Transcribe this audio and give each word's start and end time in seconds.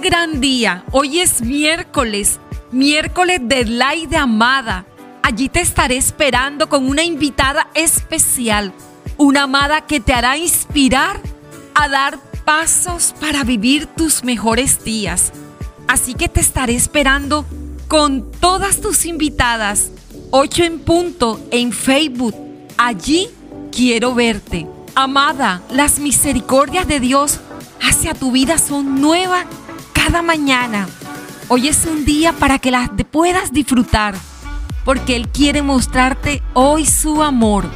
gran 0.00 0.40
día. 0.40 0.84
Hoy 0.92 1.20
es 1.20 1.42
miércoles, 1.42 2.40
miércoles 2.72 3.40
de 3.42 3.64
de 3.64 4.16
Amada. 4.16 4.86
Allí 5.22 5.48
te 5.48 5.60
estaré 5.60 5.96
esperando 5.96 6.68
con 6.68 6.88
una 6.88 7.04
invitada 7.04 7.68
especial, 7.74 8.72
una 9.18 9.42
amada 9.42 9.86
que 9.86 10.00
te 10.00 10.14
hará 10.14 10.38
inspirar 10.38 11.20
a 11.74 11.88
dar 11.88 12.18
pasos 12.44 13.14
para 13.20 13.44
vivir 13.44 13.86
tus 13.86 14.24
mejores 14.24 14.82
días. 14.82 15.32
Así 15.86 16.14
que 16.14 16.28
te 16.28 16.40
estaré 16.40 16.74
esperando 16.74 17.44
con 17.86 18.30
todas 18.32 18.80
tus 18.80 19.04
invitadas, 19.04 19.90
8 20.30 20.64
en 20.64 20.78
punto 20.80 21.40
en 21.50 21.72
Facebook. 21.72 22.34
Allí 22.78 23.28
quiero 23.70 24.14
verte. 24.14 24.66
Amada, 24.94 25.62
las 25.70 25.98
misericordias 25.98 26.88
de 26.88 27.00
Dios 27.00 27.38
hacia 27.82 28.14
tu 28.14 28.32
vida 28.32 28.58
son 28.58 29.00
nuevas 29.00 29.46
cada 30.04 30.22
mañana. 30.22 30.88
Hoy 31.48 31.68
es 31.68 31.84
un 31.84 32.06
día 32.06 32.32
para 32.32 32.58
que 32.58 32.70
las 32.70 32.88
puedas 33.10 33.52
disfrutar, 33.52 34.14
porque 34.82 35.14
Él 35.14 35.28
quiere 35.28 35.60
mostrarte 35.60 36.42
hoy 36.54 36.86
su 36.86 37.22
amor. 37.22 37.68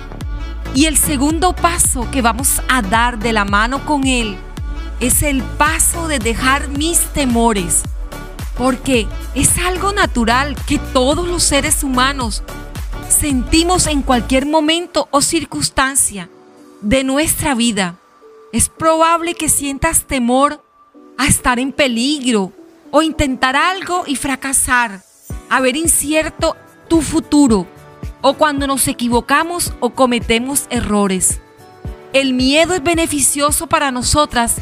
Y 0.74 0.86
el 0.86 0.96
segundo 0.96 1.54
paso 1.54 2.10
que 2.10 2.22
vamos 2.22 2.62
a 2.66 2.80
dar 2.80 3.18
de 3.18 3.34
la 3.34 3.44
mano 3.44 3.84
con 3.84 4.06
Él 4.06 4.38
es 5.00 5.22
el 5.22 5.42
paso 5.42 6.08
de 6.08 6.18
dejar 6.18 6.68
mis 6.68 6.98
temores, 7.12 7.82
porque 8.56 9.06
es 9.34 9.58
algo 9.58 9.92
natural 9.92 10.56
que 10.66 10.78
todos 10.78 11.28
los 11.28 11.42
seres 11.42 11.84
humanos 11.84 12.42
sentimos 13.10 13.86
en 13.86 14.00
cualquier 14.00 14.46
momento 14.46 15.08
o 15.10 15.20
circunstancia 15.20 16.30
de 16.80 17.04
nuestra 17.04 17.54
vida. 17.54 17.96
Es 18.50 18.70
probable 18.70 19.34
que 19.34 19.50
sientas 19.50 20.04
temor 20.04 20.63
a 21.18 21.26
estar 21.26 21.58
en 21.58 21.72
peligro 21.72 22.52
o 22.90 23.02
intentar 23.02 23.56
algo 23.56 24.04
y 24.06 24.16
fracasar, 24.16 25.02
a 25.48 25.60
ver 25.60 25.76
incierto 25.76 26.56
tu 26.88 27.00
futuro 27.00 27.66
o 28.20 28.34
cuando 28.34 28.66
nos 28.66 28.88
equivocamos 28.88 29.72
o 29.80 29.90
cometemos 29.90 30.66
errores. 30.70 31.40
El 32.12 32.32
miedo 32.32 32.74
es 32.74 32.82
beneficioso 32.82 33.66
para 33.66 33.90
nosotras 33.90 34.56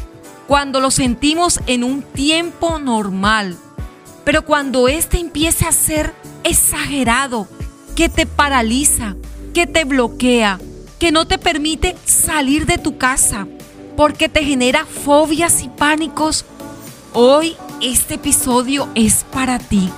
cuando 0.47 0.81
lo 0.81 0.91
sentimos 0.91 1.59
en 1.67 1.83
un 1.83 2.01
tiempo 2.01 2.79
normal, 2.79 3.55
pero 4.25 4.43
cuando 4.43 4.87
éste 4.87 5.19
empieza 5.19 5.69
a 5.69 5.71
ser 5.71 6.13
exagerado, 6.43 7.47
que 7.95 8.09
te 8.09 8.25
paraliza, 8.25 9.15
que 9.53 9.67
te 9.67 9.85
bloquea, 9.85 10.59
que 10.99 11.11
no 11.11 11.25
te 11.25 11.37
permite 11.37 11.95
salir 12.05 12.65
de 12.65 12.77
tu 12.77 12.97
casa, 12.97 13.47
porque 13.95 14.29
te 14.29 14.43
genera 14.43 14.85
fobias 14.85 15.63
y 15.63 15.69
pánicos, 15.69 16.45
hoy 17.13 17.55
este 17.81 18.15
episodio 18.15 18.87
es 18.95 19.25
para 19.31 19.59
ti. 19.59 19.89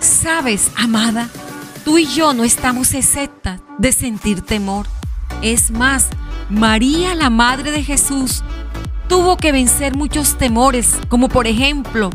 Sabes, 0.00 0.70
amada, 0.76 1.28
tú 1.84 1.98
y 1.98 2.06
yo 2.06 2.34
no 2.34 2.44
estamos 2.44 2.94
exceptas 2.94 3.60
de 3.78 3.92
sentir 3.92 4.40
temor. 4.40 4.86
Es 5.42 5.70
más, 5.70 6.08
María, 6.48 7.14
la 7.14 7.30
Madre 7.30 7.70
de 7.70 7.82
Jesús, 7.82 8.42
tuvo 9.08 9.36
que 9.36 9.52
vencer 9.52 9.96
muchos 9.96 10.38
temores, 10.38 10.94
como 11.08 11.28
por 11.28 11.46
ejemplo, 11.46 12.10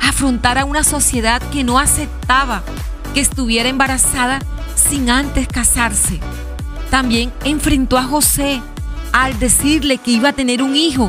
afrontar 0.00 0.58
a 0.58 0.64
una 0.64 0.84
sociedad 0.84 1.40
que 1.50 1.64
no 1.64 1.78
aceptaba 1.78 2.62
que 3.14 3.20
estuviera 3.20 3.68
embarazada 3.68 4.40
sin 4.74 5.08
antes 5.08 5.46
casarse. 5.46 6.20
También 6.90 7.32
enfrentó 7.44 7.96
a 7.96 8.04
José 8.04 8.60
al 9.14 9.38
decirle 9.38 9.98
que 9.98 10.10
iba 10.10 10.30
a 10.30 10.32
tener 10.32 10.60
un 10.60 10.74
hijo 10.74 11.08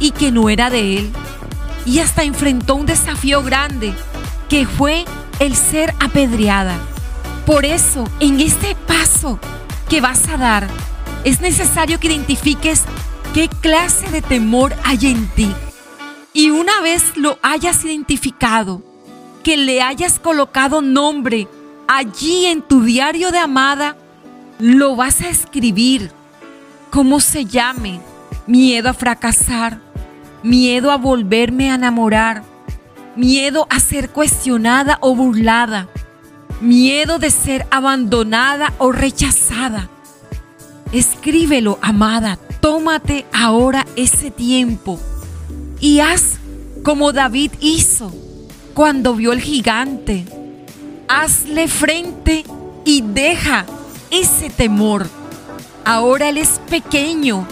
y 0.00 0.12
que 0.12 0.32
no 0.32 0.48
era 0.48 0.70
de 0.70 0.96
él. 0.96 1.12
Y 1.84 1.98
hasta 1.98 2.24
enfrentó 2.24 2.76
un 2.76 2.86
desafío 2.86 3.42
grande, 3.42 3.92
que 4.48 4.66
fue 4.66 5.04
el 5.38 5.54
ser 5.54 5.94
apedreada. 6.00 6.78
Por 7.44 7.66
eso, 7.66 8.08
en 8.20 8.40
este 8.40 8.74
paso 8.74 9.38
que 9.90 10.00
vas 10.00 10.26
a 10.30 10.38
dar, 10.38 10.66
es 11.24 11.42
necesario 11.42 12.00
que 12.00 12.06
identifiques 12.06 12.84
qué 13.34 13.50
clase 13.60 14.10
de 14.10 14.22
temor 14.22 14.74
hay 14.82 15.08
en 15.08 15.26
ti. 15.28 15.52
Y 16.32 16.48
una 16.48 16.80
vez 16.80 17.18
lo 17.18 17.38
hayas 17.42 17.84
identificado, 17.84 18.82
que 19.44 19.58
le 19.58 19.82
hayas 19.82 20.18
colocado 20.18 20.80
nombre 20.80 21.48
allí 21.86 22.46
en 22.46 22.62
tu 22.62 22.82
diario 22.82 23.30
de 23.30 23.40
amada, 23.40 23.98
lo 24.58 24.96
vas 24.96 25.20
a 25.20 25.28
escribir 25.28 26.12
cómo 26.92 27.20
se 27.20 27.46
llame, 27.46 28.00
miedo 28.46 28.90
a 28.90 28.92
fracasar, 28.92 29.80
miedo 30.42 30.90
a 30.90 30.98
volverme 30.98 31.70
a 31.70 31.76
enamorar, 31.76 32.42
miedo 33.16 33.66
a 33.70 33.80
ser 33.80 34.10
cuestionada 34.10 34.98
o 35.00 35.16
burlada, 35.16 35.88
miedo 36.60 37.18
de 37.18 37.30
ser 37.30 37.66
abandonada 37.70 38.74
o 38.76 38.92
rechazada. 38.92 39.88
Escríbelo, 40.92 41.78
amada, 41.80 42.38
tómate 42.60 43.24
ahora 43.32 43.86
ese 43.96 44.30
tiempo 44.30 45.00
y 45.80 46.00
haz 46.00 46.40
como 46.84 47.12
David 47.12 47.52
hizo 47.60 48.12
cuando 48.74 49.14
vio 49.14 49.32
el 49.32 49.40
gigante. 49.40 50.26
Hazle 51.08 51.68
frente 51.68 52.44
y 52.84 53.00
deja 53.00 53.64
ese 54.10 54.50
temor. 54.50 55.21
Ahora 55.84 56.28
Él 56.28 56.38
es 56.38 56.60
pequeño. 56.70 57.46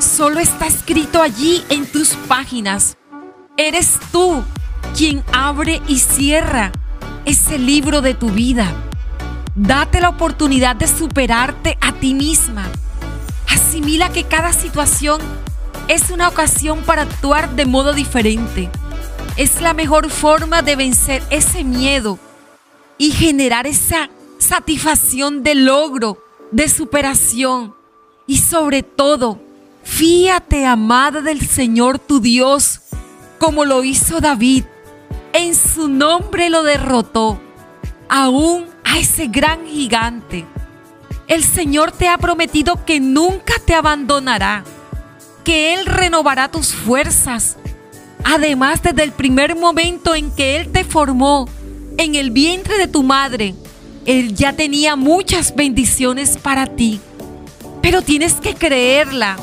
Solo 0.00 0.40
está 0.40 0.66
escrito 0.66 1.22
allí 1.22 1.64
en 1.68 1.86
tus 1.86 2.14
páginas. 2.26 2.96
Eres 3.56 3.98
tú 4.10 4.42
quien 4.96 5.22
abre 5.32 5.80
y 5.86 5.98
cierra 5.98 6.72
ese 7.24 7.58
libro 7.58 8.02
de 8.02 8.14
tu 8.14 8.30
vida. 8.30 8.72
Date 9.54 10.00
la 10.00 10.08
oportunidad 10.08 10.74
de 10.74 10.88
superarte 10.88 11.78
a 11.80 11.92
ti 11.92 12.14
misma. 12.14 12.66
Asimila 13.48 14.10
que 14.10 14.24
cada 14.24 14.52
situación 14.52 15.20
es 15.86 16.10
una 16.10 16.28
ocasión 16.28 16.80
para 16.80 17.02
actuar 17.02 17.54
de 17.54 17.66
modo 17.66 17.92
diferente. 17.92 18.68
Es 19.36 19.60
la 19.60 19.74
mejor 19.74 20.10
forma 20.10 20.62
de 20.62 20.74
vencer 20.74 21.22
ese 21.30 21.62
miedo 21.62 22.18
y 22.98 23.12
generar 23.12 23.68
esa 23.68 24.10
satisfacción 24.38 25.44
de 25.44 25.54
logro 25.54 26.29
de 26.50 26.68
superación 26.68 27.74
y 28.26 28.38
sobre 28.38 28.82
todo, 28.82 29.40
fíate, 29.82 30.66
amada 30.66 31.20
del 31.20 31.46
Señor 31.46 31.98
tu 31.98 32.20
Dios, 32.20 32.80
como 33.38 33.64
lo 33.64 33.82
hizo 33.84 34.20
David. 34.20 34.64
En 35.32 35.54
su 35.54 35.88
nombre 35.88 36.50
lo 36.50 36.62
derrotó, 36.62 37.40
aún 38.08 38.66
a 38.84 38.98
ese 38.98 39.28
gran 39.28 39.66
gigante. 39.66 40.44
El 41.28 41.44
Señor 41.44 41.92
te 41.92 42.08
ha 42.08 42.18
prometido 42.18 42.84
que 42.84 42.98
nunca 42.98 43.54
te 43.64 43.74
abandonará, 43.74 44.64
que 45.44 45.74
Él 45.74 45.86
renovará 45.86 46.50
tus 46.50 46.74
fuerzas. 46.74 47.56
Además, 48.24 48.82
desde 48.82 49.04
el 49.04 49.12
primer 49.12 49.56
momento 49.56 50.14
en 50.14 50.30
que 50.32 50.56
Él 50.56 50.72
te 50.72 50.84
formó 50.84 51.48
en 51.96 52.16
el 52.16 52.30
vientre 52.30 52.78
de 52.78 52.88
tu 52.88 53.02
madre, 53.02 53.54
él 54.10 54.34
ya 54.34 54.52
tenía 54.52 54.96
muchas 54.96 55.54
bendiciones 55.54 56.36
para 56.36 56.66
ti. 56.66 57.00
Pero 57.80 58.02
tienes 58.02 58.34
que 58.34 58.56
creerla, 58.56 59.36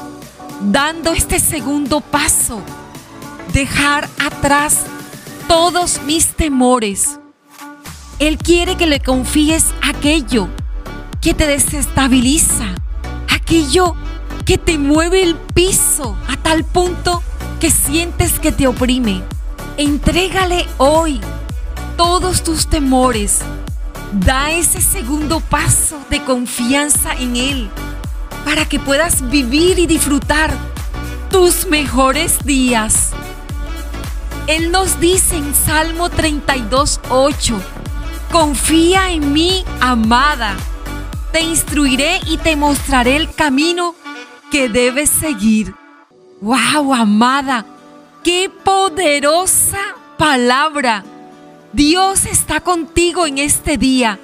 dando 0.61 1.13
este 1.13 1.39
segundo 1.39 2.01
paso. 2.01 2.61
Dejar 3.53 4.09
atrás 4.19 4.79
todos 5.47 6.01
mis 6.05 6.27
temores. 6.35 7.17
Él 8.19 8.37
quiere 8.37 8.75
que 8.75 8.87
le 8.87 8.99
confíes 8.99 9.67
aquello 9.81 10.49
que 11.21 11.33
te 11.33 11.47
desestabiliza, 11.47 12.75
aquello 13.33 13.95
que 14.45 14.57
te 14.57 14.77
mueve 14.77 15.23
el 15.23 15.35
piso 15.35 16.17
a 16.27 16.35
tal 16.35 16.65
punto 16.65 17.23
que 17.61 17.71
sientes 17.71 18.37
que 18.37 18.51
te 18.51 18.67
oprime. 18.67 19.23
Entrégale 19.77 20.65
hoy 20.77 21.21
todos 21.95 22.43
tus 22.43 22.67
temores, 22.67 23.39
Da 24.13 24.51
ese 24.51 24.81
segundo 24.81 25.41
paso 25.41 25.99
de 26.09 26.21
confianza 26.21 27.13
en 27.13 27.35
Él 27.35 27.69
para 28.45 28.67
que 28.67 28.79
puedas 28.79 29.29
vivir 29.29 29.77
y 29.77 29.87
disfrutar 29.87 30.53
tus 31.29 31.67
mejores 31.67 32.39
días. 32.45 33.11
Él 34.47 34.71
nos 34.71 35.01
dice 35.01 35.35
en 35.35 35.53
Salmo 35.53 36.09
32, 36.09 37.01
8, 37.09 37.61
confía 38.31 39.11
en 39.11 39.33
mí, 39.33 39.65
amada, 39.81 40.55
te 41.33 41.41
instruiré 41.41 42.21
y 42.27 42.37
te 42.37 42.55
mostraré 42.55 43.17
el 43.17 43.33
camino 43.33 43.93
que 44.49 44.69
debes 44.69 45.09
seguir. 45.09 45.75
¡Wow, 46.39 46.93
amada! 46.93 47.65
¡Qué 48.23 48.49
poderosa 48.63 49.79
palabra! 50.17 51.03
Dios 51.73 52.25
está 52.25 52.61
contigo 52.61 53.27
en 53.27 53.39
este 53.39 53.77
día. 53.77 54.19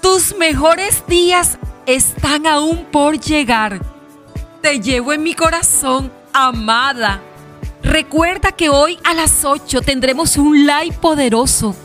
Tus 0.00 0.36
mejores 0.36 1.04
días 1.06 1.58
están 1.86 2.46
aún 2.46 2.86
por 2.90 3.20
llegar. 3.20 3.80
Te 4.60 4.80
llevo 4.80 5.12
en 5.12 5.22
mi 5.22 5.34
corazón, 5.34 6.12
amada. 6.32 7.22
Recuerda 7.84 8.52
que 8.52 8.68
hoy 8.68 8.98
a 9.04 9.14
las 9.14 9.44
8 9.44 9.80
tendremos 9.82 10.36
un 10.36 10.66
live 10.66 10.96
poderoso 11.00 11.76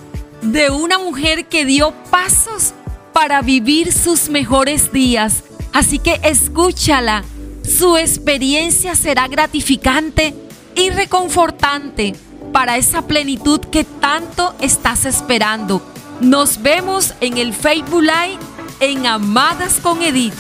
de 0.41 0.71
una 0.71 0.97
mujer 0.97 1.45
que 1.45 1.65
dio 1.65 1.93
pasos 2.09 2.73
para 3.13 3.41
vivir 3.41 3.93
sus 3.93 4.29
mejores 4.29 4.91
días. 4.91 5.43
Así 5.73 5.99
que 5.99 6.19
escúchala. 6.23 7.23
Su 7.63 7.97
experiencia 7.97 8.95
será 8.95 9.27
gratificante 9.27 10.33
y 10.75 10.89
reconfortante 10.89 12.15
para 12.51 12.77
esa 12.77 13.01
plenitud 13.03 13.59
que 13.59 13.83
tanto 13.83 14.53
estás 14.59 15.05
esperando. 15.05 15.81
Nos 16.21 16.61
vemos 16.61 17.13
en 17.21 17.37
el 17.37 17.53
Facebook 17.53 18.01
Live 18.01 18.39
en 18.79 19.05
Amadas 19.05 19.79
con 19.81 20.01
Edith. 20.01 20.33